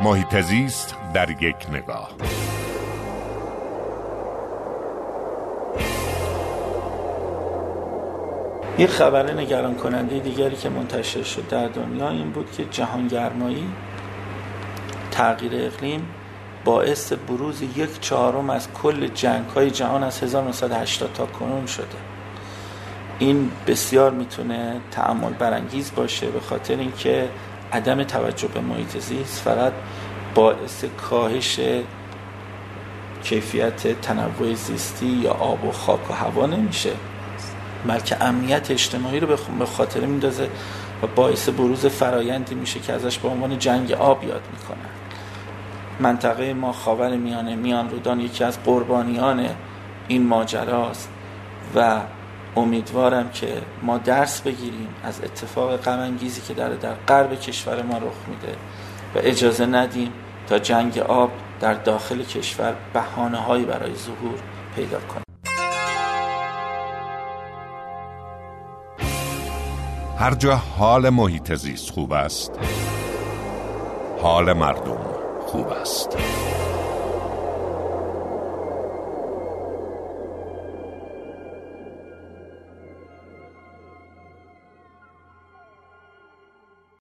[0.00, 2.10] محیط زیست در یک نگاه.
[8.78, 13.68] یک خبر نگران کننده دیگری که منتشر شد در دنیا این بود که جهانگرمایی
[15.10, 16.08] تغییر اقلیم
[16.64, 21.86] باعث بروز یک چهارم از کل جنگ های جهان از 1980 تا کنون شده.
[23.18, 27.28] این بسیار می‌تونه تعمل برانگیز باشه به خاطر اینکه
[27.72, 29.72] عدم توجه به محیط زیست فقط
[30.34, 31.60] باعث کاهش
[33.24, 36.92] کیفیت تنوع زیستی یا آب و خاک و هوا نمیشه.
[37.86, 39.26] بلکه امنیت اجتماعی رو
[39.58, 40.48] به خاطر میندازه
[41.02, 44.88] و باعث بروز فرایندی میشه که ازش به عنوان جنگ آب یاد می‌کنن
[46.00, 49.48] منطقه ما خاور میانه میان رودان یکی از قربانیان
[50.08, 51.08] این ماجراست
[51.74, 52.00] و
[52.58, 58.28] امیدوارم که ما درس بگیریم از اتفاق غمانگیزی که داره در غرب کشور ما رخ
[58.28, 58.56] میده
[59.14, 60.12] و اجازه ندیم
[60.48, 64.38] تا جنگ آب در داخل کشور بهانه هایی برای ظهور
[64.76, 65.22] پیدا کنه
[70.18, 72.52] هر جا حال محیط زیست خوب است
[74.22, 74.98] حال مردم
[75.46, 76.16] خوب است.